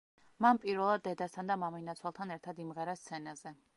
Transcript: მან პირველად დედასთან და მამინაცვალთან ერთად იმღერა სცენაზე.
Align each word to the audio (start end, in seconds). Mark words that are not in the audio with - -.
მან 0.45 0.59
პირველად 0.63 1.03
დედასთან 1.07 1.51
და 1.51 1.57
მამინაცვალთან 1.65 2.35
ერთად 2.37 2.63
იმღერა 2.65 2.97
სცენაზე. 3.03 3.59